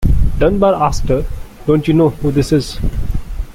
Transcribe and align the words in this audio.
Dunbar 0.39 0.73
asked 0.81 1.09
her, 1.09 1.23
Don't 1.67 1.87
you 1.87 1.93
know 1.93 2.09
who 2.09 2.31
this 2.31 2.51
is? 2.51 2.79